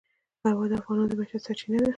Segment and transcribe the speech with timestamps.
[0.43, 1.89] هوا د افغانانو د معیشت سرچینه ده.